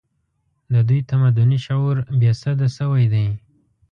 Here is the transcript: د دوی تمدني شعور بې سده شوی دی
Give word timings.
د 0.73 0.75
دوی 0.87 0.99
تمدني 1.11 1.57
شعور 1.65 1.97
بې 2.19 2.31
سده 2.41 2.67
شوی 2.77 3.05
دی 3.13 3.27